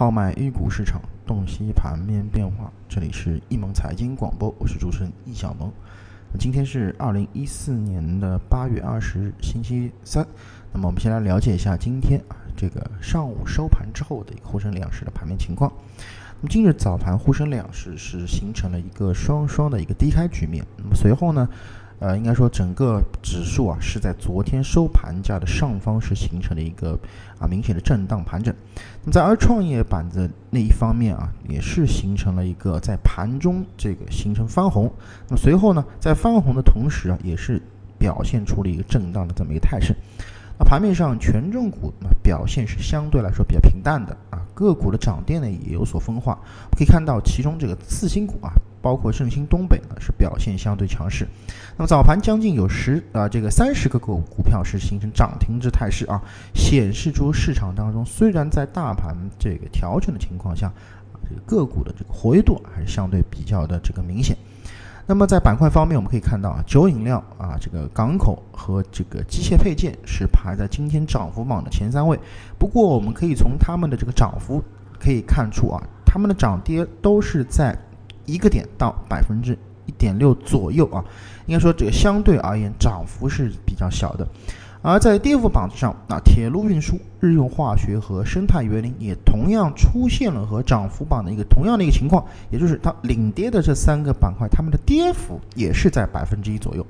[0.00, 2.72] 号脉 A 股市场，洞悉盘面变化。
[2.88, 5.70] 这里是易盟财经广播，我是主持人易小萌。
[6.38, 10.26] 今天是二零一四年的八月二十日，星期三。
[10.72, 15.70] 那么我们先来了解一下今天啊这个上午收盘之后的一个沪深两市的盘面情况。
[16.40, 20.64] 那么今日早盘沪深两市是形成了一个双双的一个低开局面。
[20.78, 21.46] 那么随后呢？
[22.00, 26.98] 呃，应该说整个指数啊是在昨天收盘价的上方是形成了一个
[27.38, 28.54] 啊明显的震荡盘整。
[29.02, 34.90] 那么在而创业板的那一方面啊，也是形成了一个在盘中这个形成翻红。
[35.28, 37.60] 那么随后呢，在翻红的同时啊，也是
[37.98, 39.94] 表现出了一个震荡的这么一个态势。
[40.58, 41.92] 那盘面上权重股
[42.22, 46.38] 表现是相对来说比较平淡的啊，个股的涨跌呢也有所分化。
[46.72, 48.50] 可以看到其中这个次新股啊。
[48.82, 51.26] 包括盛兴东北呢是表现相对强势，
[51.76, 56.20] 那么早盘将近有十啊这个三十个股股票是形成涨停之态势啊，
[56.54, 64.34] 显示出市场当中虽然在大盘这个调整的情况下啊这个个股的这个活跃度还是相对比较的这个明显。
[65.06, 72.18] 那么在板块方面，我们可以看到啊酒饮料啊这个港口和这个机械配件是排在今天涨幅榜的前三位。
[72.58, 74.62] 不过我们可以从他们的这个涨幅
[74.98, 77.76] 可以看出啊，他们的涨跌都是在。
[78.26, 81.04] 一个点到百分之一点六左右啊，
[81.46, 84.26] 应该说这个相对而言涨幅是比较小的。
[84.82, 96.86] 而在跌幅榜上，那铁路运输、日用化学和生态园林也同样出现了和涨幅榜的一个同样的一个情况，也就是它领跌的这三个板块，它们的跌幅也是在百分之一左右。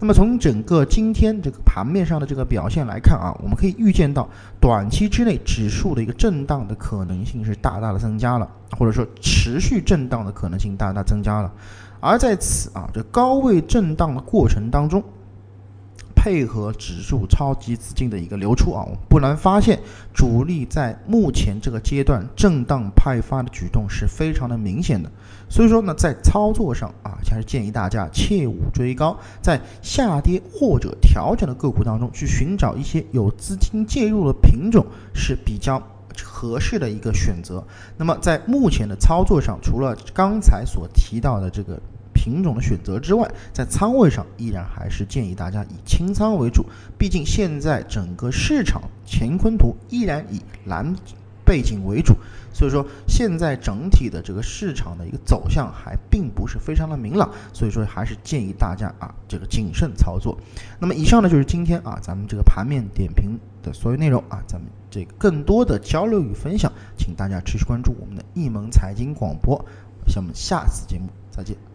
[0.00, 4.28] 那么从整个今天这个盘面上的这个表现来看啊，我们可以预见到
[4.60, 11.52] 短期之内指数的一个震荡的可能性是大大的增加了，或者说持续震荡的可能性大大增加了。
[12.00, 15.02] 而在此啊，这高位震荡的过程当中。
[16.20, 19.78] 配合指数超级资金的一个流出啊，我们不难发现，
[20.12, 25.08] 主力在目前这个阶段震荡派发的举动是非常的明显的。
[25.48, 34.84] 所以说呢，在操作上啊，还是建议大家切勿追高，在下跌或者调整的个股当中去寻找一些有资金介入的品种
[35.14, 35.80] 是比较
[36.24, 37.64] 合适的一个选择。
[37.96, 41.80] 那么在目前的操作上，除了刚才所提到的这个。
[42.18, 46.66] 品种的选择之外，在仓位上依然还是建议大家以清仓为主。
[46.98, 50.96] 毕竟现在整个市场乾坤图依然以蓝
[51.44, 52.16] 背景为主，
[52.52, 60.36] 所以说现在整体的这个市场的一个走向还并不是非常的明朗，所以说还是建议大家啊这个谨慎操作。
[60.80, 69.64] 那么以上呢就是今天啊咱们这个盘面点评的所有内容啊，咱们这更多的交流与分享，请大家持续关注我们的易盟财经广播。
[70.16, 71.67] 我们下次节目再见。